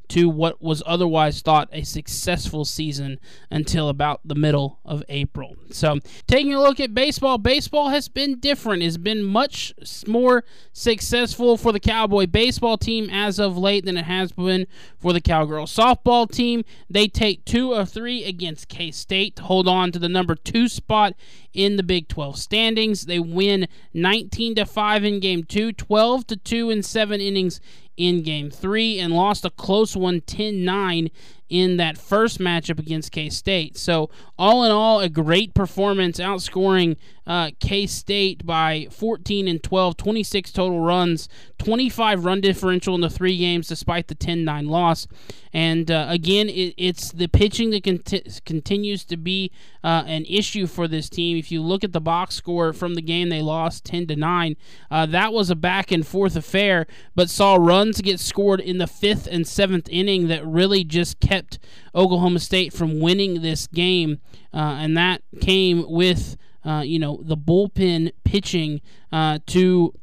to 0.09 0.27
what 0.27 0.61
was 0.61 0.83
otherwise 0.85 1.41
thought 1.41 1.69
a 1.71 1.83
successful 1.83 2.65
season 2.65 3.19
until 3.49 3.89
about 3.89 4.19
the 4.25 4.35
middle 4.35 4.79
of 4.83 5.03
April. 5.07 5.55
So, 5.71 5.99
taking 6.27 6.53
a 6.53 6.59
look 6.59 6.79
at 6.79 6.93
baseball, 6.93 7.37
baseball 7.37 7.89
has 7.89 8.09
been 8.09 8.39
different. 8.39 8.83
It's 8.83 8.97
been 8.97 9.23
much 9.23 9.73
more 10.07 10.43
successful 10.73 11.57
for 11.57 11.71
the 11.71 11.79
Cowboy 11.79 12.27
baseball 12.27 12.77
team 12.77 13.09
as 13.11 13.39
of 13.39 13.57
late 13.57 13.85
than 13.85 13.97
it 13.97 14.05
has 14.05 14.31
been 14.31 14.67
for 14.97 15.13
the 15.13 15.21
Cowgirl 15.21 15.67
softball 15.67 16.29
team. 16.29 16.63
They 16.89 17.07
take 17.07 17.45
two 17.45 17.73
of 17.73 17.89
three 17.89 18.23
against 18.23 18.67
K 18.67 18.91
State 18.91 19.35
to 19.37 19.43
hold 19.43 19.67
on 19.67 19.91
to 19.91 19.99
the 19.99 20.09
number 20.09 20.35
two 20.35 20.67
spot 20.67 21.13
in 21.53 21.75
the 21.75 21.83
Big 21.83 22.07
12 22.07 22.37
standings. 22.37 23.05
They 23.05 23.19
win 23.19 23.67
19 23.93 24.55
to 24.55 24.65
5 24.65 25.03
in 25.03 25.19
game 25.19 25.43
2, 25.43 25.73
12 25.73 26.27
to 26.27 26.35
2 26.35 26.69
in 26.69 26.83
7 26.83 27.21
innings 27.21 27.59
in 27.99 28.23
game 28.23 28.49
3 28.49 28.97
and 28.97 29.13
lost 29.13 29.43
a 29.45 29.49
close 29.49 29.95
one 29.95 30.21
10-9 30.21 31.11
in 31.49 31.77
that 31.77 31.97
first 31.97 32.39
matchup 32.39 32.79
against 32.79 33.11
K 33.11 33.29
State. 33.29 33.77
So, 33.77 34.09
all 34.37 34.63
in 34.63 34.71
all, 34.71 35.01
a 35.01 35.09
great 35.09 35.53
performance, 35.53 36.19
outscoring 36.19 36.95
uh, 37.29 37.51
K 37.61 37.87
State 37.87 38.45
by 38.45 38.87
14 38.91 39.47
and 39.47 39.63
12, 39.63 39.95
26 39.95 40.51
total 40.51 40.81
runs, 40.81 41.29
25 41.57 42.25
run 42.25 42.41
differential 42.41 42.95
in 42.95 43.01
the 43.01 43.09
three 43.09 43.37
games, 43.37 43.67
despite 43.67 44.07
the 44.07 44.15
10 44.15 44.43
9 44.43 44.67
loss. 44.67 45.07
And 45.51 45.89
uh, 45.89 46.05
again, 46.09 46.47
it, 46.47 46.75
it's 46.77 47.11
the 47.11 47.27
pitching 47.27 47.71
that 47.71 47.83
conti- 47.83 48.23
continues 48.45 49.03
to 49.05 49.17
be 49.17 49.51
uh, 49.83 50.03
an 50.05 50.25
issue 50.25 50.67
for 50.67 50.87
this 50.87 51.09
team. 51.09 51.37
If 51.37 51.51
you 51.51 51.61
look 51.61 51.83
at 51.83 51.91
the 51.91 52.01
box 52.01 52.35
score 52.35 52.71
from 52.73 52.93
the 52.95 53.01
game 53.01 53.29
they 53.29 53.41
lost 53.41 53.85
10 53.85 54.07
to 54.07 54.15
9, 54.15 54.55
uh, 54.91 55.05
that 55.07 55.33
was 55.33 55.49
a 55.49 55.55
back 55.55 55.91
and 55.91 56.05
forth 56.05 56.35
affair, 56.35 56.85
but 57.15 57.29
saw 57.29 57.55
runs 57.55 58.01
get 58.01 58.19
scored 58.19 58.59
in 58.59 58.77
the 58.77 58.87
fifth 58.87 59.27
and 59.27 59.47
seventh 59.47 59.89
inning 59.89 60.27
that 60.27 60.45
really 60.45 60.83
just 60.83 61.19
kept 61.19 61.29
kept 61.29 61.59
Oklahoma 61.95 62.39
State 62.39 62.73
from 62.73 62.99
winning 62.99 63.41
this 63.41 63.67
game, 63.67 64.19
uh, 64.53 64.77
and 64.79 64.97
that 64.97 65.21
came 65.41 65.85
with 65.89 66.37
uh, 66.65 66.81
you 66.85 66.99
know 66.99 67.19
the 67.23 67.37
bullpen 67.37 68.11
pitching 68.23 68.81
uh, 69.11 69.39
to 69.47 69.93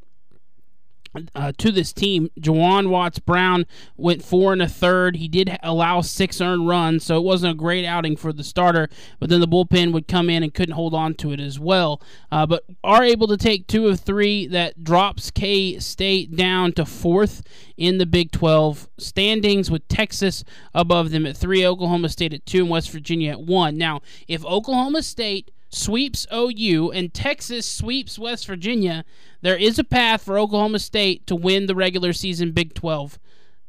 uh, 1.34 1.52
to 1.58 1.70
this 1.70 1.92
team. 1.92 2.30
Juaron 2.38 2.88
Watts-Brown 2.88 3.66
went 3.96 4.22
four 4.22 4.52
and 4.52 4.62
a 4.62 4.68
third. 4.68 5.16
He 5.16 5.28
did 5.28 5.56
allow 5.62 6.00
six 6.00 6.40
earned 6.40 6.68
runs, 6.68 7.04
so 7.04 7.16
it 7.16 7.24
wasn't 7.24 7.52
a 7.52 7.56
great 7.56 7.84
outing 7.84 8.16
for 8.16 8.32
the 8.32 8.44
starter. 8.44 8.88
But 9.18 9.30
then 9.30 9.40
the 9.40 9.48
bullpen 9.48 9.92
would 9.92 10.08
come 10.08 10.28
in 10.30 10.42
and 10.42 10.52
couldn't 10.52 10.74
hold 10.74 10.94
on 10.94 11.14
to 11.14 11.32
it 11.32 11.40
as 11.40 11.58
well. 11.58 12.00
Uh, 12.30 12.46
but 12.46 12.64
are 12.84 13.04
able 13.04 13.26
to 13.28 13.36
take 13.36 13.66
two 13.66 13.88
of 13.88 14.00
three. 14.00 14.46
That 14.46 14.84
drops 14.84 15.30
K 15.30 15.78
State 15.78 16.36
down 16.36 16.72
to 16.72 16.84
fourth 16.84 17.42
in 17.76 17.98
the 17.98 18.06
Big 18.06 18.32
12 18.32 18.88
standings, 18.98 19.70
with 19.70 19.86
Texas 19.88 20.44
above 20.74 21.10
them 21.10 21.26
at 21.26 21.36
three, 21.36 21.66
Oklahoma 21.66 22.08
State 22.08 22.32
at 22.32 22.46
two, 22.46 22.60
and 22.62 22.70
West 22.70 22.90
Virginia 22.90 23.32
at 23.32 23.40
one. 23.40 23.76
Now, 23.76 24.00
if 24.28 24.44
Oklahoma 24.44 25.02
State 25.02 25.50
sweeps 25.68 26.26
OU 26.32 26.92
and 26.92 27.12
Texas 27.12 27.66
sweeps 27.66 28.18
West 28.18 28.46
Virginia, 28.46 29.04
there 29.42 29.56
is 29.56 29.78
a 29.78 29.84
path 29.84 30.22
for 30.22 30.38
Oklahoma 30.38 30.78
State 30.78 31.26
to 31.26 31.36
win 31.36 31.66
the 31.66 31.74
regular 31.74 32.12
season 32.12 32.52
Big 32.52 32.74
12 32.74 33.18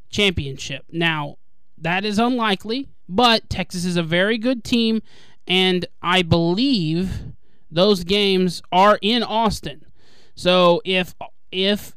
championship. 0.10 0.86
Now, 0.92 1.38
that 1.78 2.06
is 2.06 2.20
unlikely, 2.20 2.90
but 3.08 3.50
Texas 3.50 3.86
is 3.86 3.98
a 3.98 4.04
very 4.04 4.38
good 4.38 4.64
team, 4.64 5.02
and 5.48 5.86
I 6.02 6.22
believe 6.22 7.34
those 7.70 8.04
games 8.04 8.62
are 8.72 8.98
in 9.02 9.24
Austin. 9.24 9.86
So 10.36 10.82
if 10.86 11.16
if 11.52 11.96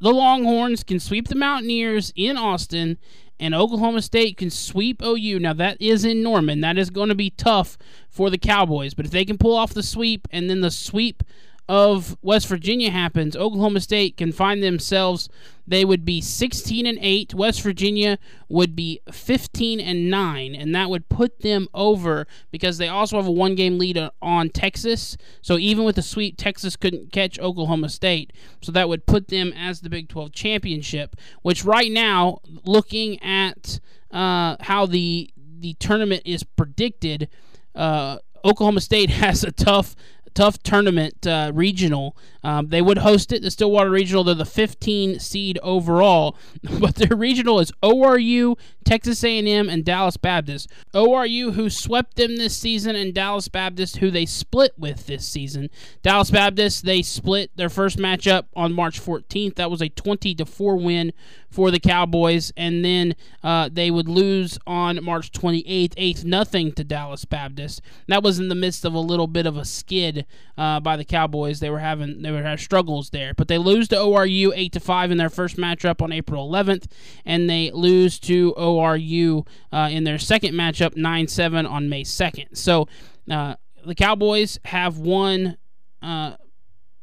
the 0.00 0.12
Longhorns 0.12 0.82
can 0.82 0.98
sweep 0.98 1.28
the 1.28 1.34
Mountaineers 1.34 2.12
in 2.16 2.36
Austin 2.36 2.98
and 3.40 3.54
Oklahoma 3.54 4.02
State 4.02 4.36
can 4.36 4.50
sweep 4.50 5.02
OU. 5.02 5.40
Now 5.40 5.54
that 5.54 5.80
is 5.80 6.04
in 6.04 6.22
Norman. 6.22 6.60
That 6.60 6.78
is 6.78 6.90
going 6.90 7.08
to 7.08 7.14
be 7.14 7.30
tough 7.30 7.78
for 8.08 8.30
the 8.30 8.38
Cowboys, 8.38 8.94
but 8.94 9.06
if 9.06 9.10
they 9.10 9.24
can 9.24 9.38
pull 9.38 9.56
off 9.56 9.74
the 9.74 9.82
sweep 9.82 10.28
and 10.30 10.48
then 10.48 10.60
the 10.60 10.70
sweep 10.70 11.24
of 11.70 12.16
West 12.20 12.48
Virginia 12.48 12.90
happens, 12.90 13.36
Oklahoma 13.36 13.80
State 13.80 14.16
can 14.16 14.32
find 14.32 14.60
themselves 14.60 15.28
they 15.68 15.84
would 15.84 16.04
be 16.04 16.20
16 16.20 16.84
and 16.84 16.98
8. 17.00 17.32
West 17.32 17.62
Virginia 17.62 18.18
would 18.48 18.74
be 18.74 18.98
15 19.12 19.78
and 19.78 20.10
9 20.10 20.56
and 20.56 20.74
that 20.74 20.90
would 20.90 21.08
put 21.08 21.42
them 21.42 21.68
over 21.72 22.26
because 22.50 22.78
they 22.78 22.88
also 22.88 23.18
have 23.18 23.28
a 23.28 23.30
one 23.30 23.54
game 23.54 23.78
lead 23.78 23.96
on 24.20 24.48
Texas. 24.48 25.16
So 25.42 25.58
even 25.58 25.84
with 25.84 25.94
the 25.94 26.02
sweep 26.02 26.36
Texas 26.36 26.74
couldn't 26.74 27.12
catch 27.12 27.38
Oklahoma 27.38 27.88
State. 27.88 28.32
So 28.60 28.72
that 28.72 28.88
would 28.88 29.06
put 29.06 29.28
them 29.28 29.52
as 29.56 29.80
the 29.80 29.90
Big 29.90 30.08
12 30.08 30.32
championship, 30.32 31.14
which 31.42 31.64
right 31.64 31.92
now 31.92 32.40
looking 32.64 33.22
at 33.22 33.78
uh, 34.10 34.56
how 34.58 34.86
the 34.86 35.30
the 35.36 35.74
tournament 35.74 36.22
is 36.24 36.42
predicted 36.42 37.28
uh, 37.76 38.18
Oklahoma 38.44 38.80
State 38.80 39.10
has 39.22 39.44
a 39.44 39.52
tough 39.52 39.94
tough 40.34 40.62
tournament 40.62 41.26
uh, 41.26 41.52
regional. 41.54 42.16
Um, 42.42 42.68
they 42.68 42.80
would 42.80 42.98
host 42.98 43.32
it, 43.32 43.42
the 43.42 43.50
Stillwater 43.50 43.90
Regional. 43.90 44.24
They're 44.24 44.34
the 44.34 44.44
15 44.44 45.18
seed 45.18 45.58
overall, 45.62 46.36
but 46.80 46.94
their 46.94 47.16
regional 47.16 47.60
is 47.60 47.72
ORU, 47.82 48.58
Texas 48.84 49.22
A&M, 49.22 49.68
and 49.68 49.84
Dallas 49.84 50.16
Baptist. 50.16 50.70
ORU, 50.94 51.52
who 51.52 51.68
swept 51.68 52.16
them 52.16 52.36
this 52.36 52.56
season, 52.56 52.96
and 52.96 53.14
Dallas 53.14 53.48
Baptist, 53.48 53.98
who 53.98 54.10
they 54.10 54.26
split 54.26 54.72
with 54.78 55.06
this 55.06 55.28
season. 55.28 55.68
Dallas 56.02 56.30
Baptist, 56.30 56.84
they 56.84 57.02
split 57.02 57.50
their 57.56 57.68
first 57.68 57.98
matchup 57.98 58.44
on 58.56 58.72
March 58.72 59.00
14th. 59.00 59.56
That 59.56 59.70
was 59.70 59.82
a 59.82 59.88
20 59.88 60.34
to 60.36 60.46
four 60.46 60.76
win 60.76 61.12
for 61.50 61.70
the 61.70 61.80
Cowboys, 61.80 62.52
and 62.56 62.84
then 62.84 63.14
uh, 63.42 63.68
they 63.70 63.90
would 63.90 64.08
lose 64.08 64.58
on 64.66 65.02
March 65.04 65.32
28th, 65.32 65.94
8 65.96 66.24
nothing 66.24 66.72
to 66.72 66.84
Dallas 66.84 67.24
Baptist. 67.24 67.82
That 68.06 68.22
was 68.22 68.38
in 68.38 68.48
the 68.48 68.54
midst 68.54 68.84
of 68.84 68.94
a 68.94 69.00
little 69.00 69.26
bit 69.26 69.46
of 69.46 69.56
a 69.56 69.64
skid 69.64 70.19
uh, 70.58 70.80
by 70.80 70.96
the 70.96 71.04
Cowboys. 71.04 71.60
They 71.60 71.70
were 71.70 71.78
having 71.78 72.22
they 72.22 72.30
were 72.30 72.42
having 72.42 72.58
struggles 72.58 73.10
there, 73.10 73.34
but 73.34 73.48
they 73.48 73.58
lose 73.58 73.88
to 73.88 73.96
ORU 73.96 74.52
8 74.54 74.72
to 74.72 74.80
5 74.80 75.10
in 75.10 75.18
their 75.18 75.30
first 75.30 75.56
matchup 75.56 76.02
on 76.02 76.12
April 76.12 76.48
11th, 76.48 76.86
and 77.24 77.48
they 77.48 77.70
lose 77.72 78.18
to 78.20 78.54
ORU 78.56 79.46
uh, 79.72 79.88
in 79.90 80.04
their 80.04 80.18
second 80.18 80.54
matchup 80.54 80.96
9 80.96 81.28
7 81.28 81.66
on 81.66 81.88
May 81.88 82.04
2nd. 82.04 82.56
So 82.56 82.88
uh, 83.30 83.54
the 83.84 83.94
Cowboys 83.94 84.58
have 84.66 84.98
won 84.98 85.56
uh, 86.02 86.36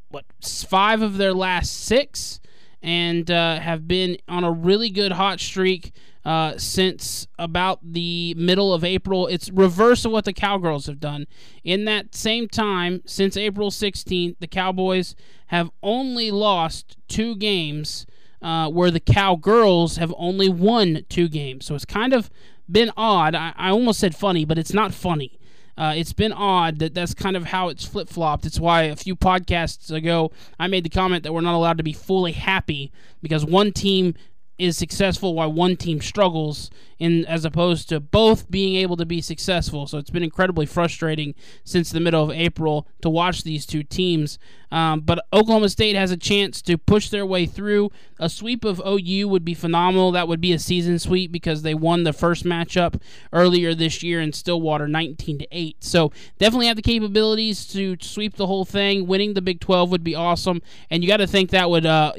what 0.10 0.26
five 0.42 1.02
of 1.02 1.18
their 1.18 1.34
last 1.34 1.74
six, 1.74 2.40
and 2.82 3.30
uh, 3.32 3.60
have 3.60 3.88
been 3.88 4.18
on 4.28 4.44
a 4.44 4.52
really 4.52 4.90
good 4.90 5.14
hot 5.14 5.40
streak 5.40 5.94
uh, 6.26 6.58
since 6.58 7.28
about 7.40 7.80
the 7.82 8.34
middle 8.36 8.74
of 8.74 8.84
April. 8.84 9.28
It's 9.28 9.50
reverse 9.50 10.04
of 10.04 10.12
what 10.12 10.26
the 10.26 10.34
Cowgirls 10.34 10.86
have 10.88 11.00
done. 11.00 11.26
In 11.64 11.86
that 11.86 12.14
same 12.14 12.48
time, 12.48 13.02
since 13.06 13.38
April 13.38 13.72
16th, 13.72 14.36
the 14.40 14.48
Cowboys 14.48 15.16
have 15.48 15.72
only 15.82 16.30
lost 16.30 16.98
two 17.08 17.36
games, 17.38 18.06
uh, 18.42 18.70
where 18.70 18.92
the 18.92 19.00
Cowgirls 19.00 19.96
have 19.98 20.14
only 20.18 20.50
won 20.50 21.06
two 21.08 21.30
games. 21.30 21.66
So 21.66 21.76
it's 21.76 21.86
kind 21.86 22.14
of 22.14 22.30
been 22.70 22.92
odd. 22.98 23.34
I, 23.34 23.54
I 23.56 23.70
almost 23.70 24.00
said 24.00 24.14
funny, 24.14 24.44
but 24.44 24.58
it's 24.58 24.74
not 24.74 24.94
funny. 24.94 25.40
Uh, 25.78 25.94
it's 25.96 26.14
been 26.14 26.34
odd 26.34 26.80
that 26.80 26.94
that's 26.94 27.14
kind 27.14 27.36
of 27.36 27.46
how 27.46 27.70
it's 27.70 27.86
flip 27.86 28.10
flopped. 28.10 28.46
It's 28.46 28.60
why 28.60 28.84
a 28.84 28.96
few 28.96 29.16
podcasts 29.16 29.92
ago 29.92 30.32
I 30.60 30.68
made 30.68 30.84
the 30.84 30.90
comment 30.90 31.24
that 31.24 31.34
we're 31.34 31.42
not 31.42 31.56
allowed 31.56 31.78
to 31.78 31.84
be 31.84 31.94
fully 31.94 32.32
happy 32.32 32.92
because 33.22 33.46
one 33.46 33.72
team 33.72 34.16
is 34.58 34.78
successful 34.78 35.36
while 35.36 35.52
one 35.52 35.76
team 35.76 36.02
struggles 36.02 36.70
in 37.00 37.26
as 37.26 37.46
opposed 37.46 37.90
to 37.90 38.00
both 38.00 38.50
being 38.50 38.76
able 38.76 38.98
to 38.98 39.06
be 39.06 39.22
successful. 39.22 39.86
So 39.86 39.98
it's 39.98 40.10
been 40.10 40.24
incredibly 40.24 40.66
frustrating 40.66 41.36
since 41.64 41.92
the 41.92 42.00
middle 42.00 42.24
of 42.24 42.32
April 42.32 42.88
to 43.02 43.10
watch 43.10 43.44
these 43.44 43.66
two 43.66 43.84
teams. 43.84 44.40
Um, 44.72 45.02
but 45.02 45.26
Oklahoma 45.32 45.70
State 45.70 45.96
has 45.96 46.12
a 46.12 46.18
chance 46.18 46.62
to 46.64 46.78
push 46.78 47.10
their 47.10 47.26
way 47.26 47.46
through. 47.46 47.92
A 48.20 48.30
sweep 48.30 48.66
of 48.66 48.82
OU 48.86 49.28
would 49.28 49.46
be 49.46 49.54
phenomenal. 49.54 50.12
That 50.12 50.28
would 50.28 50.42
be 50.42 50.54
a 50.54 50.60
season 50.60 51.00
sweep 51.00 51.32
because 51.32 51.62
they 51.62 51.76
won 51.76 52.04
the 52.04 52.14
first 52.14 52.44
matchup 52.44 53.00
earlier 53.32 53.74
this 53.74 54.02
year 54.02 54.20
in 54.20 54.34
Stillwater, 54.34 54.88
19 54.88 55.40
to 55.40 55.48
8. 55.52 55.84
So 55.84 56.12
definitely 56.40 56.68
have 56.68 56.76
the 56.76 56.82
capabilities 56.82 57.66
to 57.68 57.98
sweep 58.02 58.36
the 58.36 58.48
whole 58.48 58.66
thing. 58.66 59.08
Winning 59.08 59.36
the 59.36 59.42
Big 59.42 59.60
12 59.60 59.92
would 59.92 60.04
be 60.04 60.16
awesome, 60.16 60.62
and 60.90 61.04
you 61.04 61.08
got 61.08 61.18
to 61.18 61.28
think 61.28 61.52
that 61.52 61.70
would. 61.70 61.86
Uh, 61.86 62.14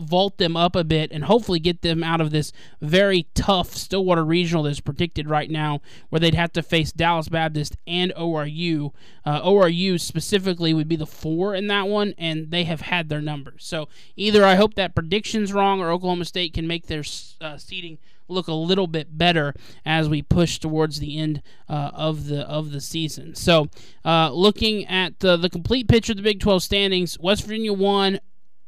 vault 0.00 0.38
them 0.38 0.56
up 0.56 0.76
a 0.76 0.84
bit 0.84 1.10
and 1.12 1.24
hopefully 1.24 1.58
get 1.58 1.82
them 1.82 2.02
out 2.02 2.20
of 2.20 2.30
this 2.30 2.52
very 2.80 3.26
tough 3.34 3.74
Stillwater 3.74 4.24
Regional 4.24 4.62
that's 4.62 4.80
predicted 4.80 5.28
right 5.28 5.50
now, 5.50 5.80
where 6.08 6.20
they'd 6.20 6.34
have 6.34 6.52
to 6.52 6.62
face 6.62 6.92
Dallas 6.92 7.28
Baptist 7.28 7.76
and 7.86 8.12
ORU. 8.16 8.92
Uh, 9.24 9.42
ORU 9.42 10.00
specifically 10.00 10.74
would 10.74 10.88
be 10.88 10.96
the 10.96 11.06
four 11.06 11.54
in 11.54 11.66
that 11.68 11.88
one, 11.88 12.14
and 12.18 12.50
they 12.50 12.64
have 12.64 12.82
had 12.82 13.08
their 13.08 13.20
numbers. 13.20 13.64
So 13.64 13.88
either 14.16 14.44
I 14.44 14.54
hope 14.54 14.74
that 14.74 14.94
prediction's 14.94 15.52
wrong, 15.52 15.80
or 15.80 15.90
Oklahoma 15.90 16.24
State 16.24 16.54
can 16.54 16.66
make 16.66 16.86
their 16.86 17.04
uh, 17.40 17.56
seating 17.58 17.98
look 18.28 18.48
a 18.48 18.52
little 18.52 18.86
bit 18.86 19.16
better 19.16 19.54
as 19.84 20.08
we 20.08 20.22
push 20.22 20.58
towards 20.58 20.98
the 20.98 21.18
end 21.18 21.42
uh, 21.68 21.90
of 21.94 22.26
the 22.26 22.40
of 22.48 22.72
the 22.72 22.80
season. 22.80 23.34
So, 23.34 23.68
uh, 24.04 24.30
looking 24.32 24.86
at 24.86 25.20
the, 25.20 25.36
the 25.36 25.50
complete 25.50 25.88
picture 25.88 26.12
of 26.12 26.16
the 26.16 26.22
Big 26.22 26.40
12 26.40 26.62
standings, 26.62 27.18
West 27.18 27.44
Virginia 27.44 27.72
won, 27.72 28.18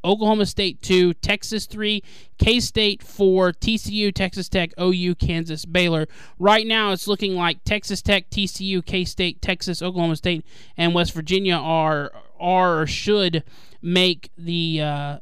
Oklahoma 0.05 0.47
State 0.47 0.81
2, 0.83 1.14
Texas 1.14 1.67
3, 1.67 2.02
K 2.38 2.61
State 2.61 3.02
4, 3.02 3.52
TCU, 3.52 4.14
Texas 4.14 4.49
Tech, 4.49 4.71
OU, 4.81 5.14
Kansas, 5.17 5.64
Baylor. 5.64 6.07
Right 6.38 6.67
now, 6.67 6.93
it's 6.93 7.09
looking 7.09 7.35
like 7.35 7.64
Texas 7.64 8.02
Tech, 8.02 8.31
TCU, 8.31 8.85
K 8.85 9.05
State, 9.05 9.43
Texas, 9.43 9.83
Oklahoma 9.83 10.17
State, 10.17 10.45
and 10.76 10.95
West 10.95 11.12
Virginia 11.12 11.57
are 11.57 12.12
are 12.40 12.81
or 12.81 12.87
should 12.87 13.43
make 13.83 14.31
the 14.38 14.81
uh, 14.81 15.19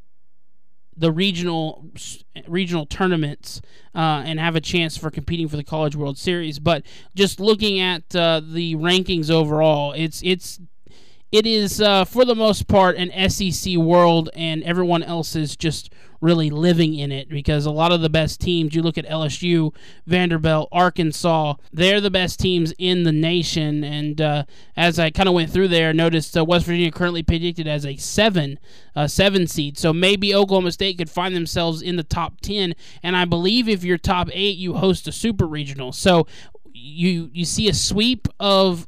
the 0.95 1.11
regional 1.11 1.85
regional 2.47 2.85
tournaments 2.85 3.61
uh, 3.95 4.23
and 4.25 4.39
have 4.39 4.55
a 4.55 4.61
chance 4.61 4.97
for 4.97 5.11
competing 5.11 5.47
for 5.47 5.57
the 5.57 5.63
College 5.63 5.95
World 5.95 6.17
Series. 6.17 6.59
But 6.59 6.83
just 7.15 7.39
looking 7.39 7.79
at 7.79 8.15
uh, 8.15 8.41
the 8.43 8.75
rankings 8.75 9.29
overall, 9.29 9.93
it's 9.93 10.21
it's 10.23 10.59
it 11.31 11.45
is 11.45 11.81
uh, 11.81 12.05
for 12.05 12.23
the 12.23 12.35
most 12.35 12.67
part 12.67 12.95
an 12.95 13.29
SEC 13.29 13.75
world, 13.75 14.29
and 14.33 14.63
everyone 14.63 15.03
else 15.03 15.35
is 15.35 15.55
just 15.55 15.91
really 16.21 16.49
living 16.49 16.95
in 16.95 17.11
it 17.11 17.29
because 17.29 17.65
a 17.65 17.71
lot 17.71 17.91
of 17.91 18.01
the 18.01 18.09
best 18.09 18.39
teams, 18.39 18.73
you 18.73 18.81
look 18.81 18.97
at 18.97 19.05
LSU, 19.05 19.73
Vanderbilt, 20.05 20.69
Arkansas, 20.71 21.55
they're 21.71 22.01
the 22.01 22.09
best 22.09 22.39
teams 22.39 22.73
in 22.77 23.03
the 23.03 23.11
nation. 23.11 23.83
And 23.83 24.19
uh, 24.19 24.43
as 24.75 24.99
I 24.99 25.09
kind 25.09 25.29
of 25.29 25.35
went 25.35 25.51
through 25.51 25.67
there, 25.67 25.93
noticed 25.93 26.35
uh, 26.37 26.43
West 26.43 26.65
Virginia 26.65 26.91
currently 26.91 27.23
predicted 27.23 27.67
as 27.67 27.85
a 27.85 27.97
seven, 27.97 28.57
uh, 28.95 29.07
seven 29.07 29.47
seed. 29.47 29.77
So 29.77 29.93
maybe 29.93 30.33
Oklahoma 30.33 30.71
State 30.71 30.97
could 30.97 31.09
find 31.09 31.35
themselves 31.35 31.81
in 31.81 31.97
the 31.97 32.03
top 32.03 32.41
ten. 32.41 32.73
And 33.03 33.15
I 33.15 33.25
believe 33.25 33.69
if 33.69 33.83
you're 33.83 33.97
top 33.97 34.29
eight, 34.31 34.57
you 34.57 34.75
host 34.75 35.07
a 35.07 35.11
super 35.11 35.45
regional. 35.45 35.91
So 35.91 36.25
you 36.73 37.29
you 37.33 37.43
see 37.45 37.67
a 37.67 37.73
sweep 37.73 38.27
of 38.39 38.87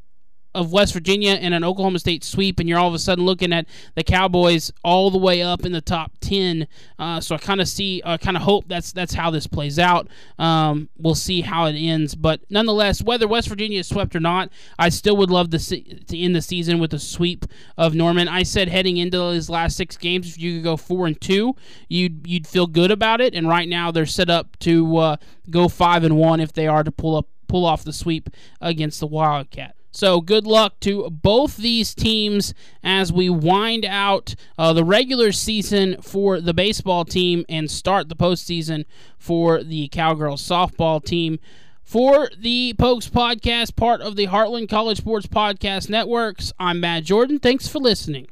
of 0.55 0.71
West 0.71 0.93
Virginia 0.93 1.31
and 1.33 1.53
an 1.53 1.63
Oklahoma 1.63 1.99
State 1.99 2.23
sweep, 2.23 2.59
and 2.59 2.67
you're 2.67 2.79
all 2.79 2.87
of 2.87 2.93
a 2.93 2.99
sudden 2.99 3.25
looking 3.25 3.53
at 3.53 3.67
the 3.95 4.03
Cowboys 4.03 4.71
all 4.83 5.11
the 5.11 5.17
way 5.17 5.41
up 5.41 5.65
in 5.65 5.71
the 5.71 5.81
top 5.81 6.13
ten. 6.21 6.67
Uh, 6.97 7.19
so 7.21 7.35
I 7.35 7.37
kind 7.37 7.61
of 7.61 7.67
see, 7.67 8.01
I 8.03 8.17
kind 8.17 8.35
of 8.35 8.43
hope 8.43 8.65
that's 8.67 8.91
that's 8.91 9.13
how 9.13 9.29
this 9.29 9.47
plays 9.47 9.77
out. 9.77 10.07
Um, 10.37 10.89
we'll 10.97 11.15
see 11.15 11.41
how 11.41 11.65
it 11.65 11.73
ends, 11.73 12.15
but 12.15 12.41
nonetheless, 12.49 13.01
whether 13.03 13.27
West 13.27 13.47
Virginia 13.47 13.79
is 13.79 13.87
swept 13.87 14.15
or 14.15 14.19
not, 14.19 14.49
I 14.77 14.89
still 14.89 15.17
would 15.17 15.29
love 15.29 15.49
to 15.51 15.59
see 15.59 15.83
to 16.07 16.17
end 16.17 16.35
the 16.35 16.41
season 16.41 16.79
with 16.79 16.93
a 16.93 16.99
sweep 16.99 17.45
of 17.77 17.93
Norman. 17.93 18.27
I 18.27 18.43
said 18.43 18.69
heading 18.69 18.97
into 18.97 19.29
his 19.29 19.49
last 19.49 19.77
six 19.77 19.97
games, 19.97 20.27
if 20.27 20.39
you 20.39 20.55
could 20.55 20.63
go 20.63 20.77
four 20.77 21.05
and 21.05 21.19
two, 21.19 21.55
you'd 21.87 22.25
you'd 22.25 22.47
feel 22.47 22.67
good 22.67 22.91
about 22.91 23.21
it. 23.21 23.35
And 23.35 23.47
right 23.47 23.69
now, 23.69 23.91
they're 23.91 24.05
set 24.05 24.29
up 24.29 24.57
to 24.59 24.97
uh, 24.97 25.17
go 25.49 25.67
five 25.67 26.03
and 26.03 26.17
one 26.17 26.39
if 26.39 26.53
they 26.53 26.67
are 26.67 26.83
to 26.83 26.91
pull 26.91 27.15
up 27.15 27.27
pull 27.47 27.65
off 27.65 27.83
the 27.83 27.93
sweep 27.93 28.29
against 28.61 28.99
the 28.99 29.07
Wildcat. 29.07 29.75
So 29.91 30.21
good 30.21 30.45
luck 30.45 30.79
to 30.81 31.09
both 31.09 31.57
these 31.57 31.95
teams 31.95 32.53
as 32.83 33.11
we 33.11 33.29
wind 33.29 33.85
out 33.85 34.35
uh, 34.57 34.73
the 34.73 34.83
regular 34.83 35.31
season 35.31 36.01
for 36.01 36.39
the 36.39 36.53
baseball 36.53 37.05
team 37.05 37.43
and 37.49 37.69
start 37.69 38.07
the 38.07 38.15
postseason 38.15 38.85
for 39.17 39.63
the 39.63 39.87
Cowgirls 39.89 40.47
softball 40.47 41.03
team. 41.03 41.39
For 41.83 42.29
the 42.37 42.75
Pokes 42.77 43.09
podcast, 43.09 43.75
part 43.75 44.01
of 44.01 44.15
the 44.15 44.27
Heartland 44.27 44.69
College 44.69 44.99
Sports 44.99 45.25
Podcast 45.25 45.89
Networks, 45.89 46.53
I'm 46.59 46.79
Matt 46.79 47.03
Jordan. 47.05 47.39
Thanks 47.39 47.67
for 47.67 47.79
listening. 47.79 48.27